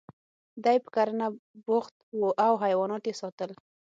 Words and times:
دی 0.63 0.77
په 0.83 0.89
کرنه 0.95 1.27
بوخت 1.65 1.95
و 2.19 2.21
او 2.45 2.53
حیوانات 2.63 3.03
یې 3.09 3.13
ساتل 3.21 3.51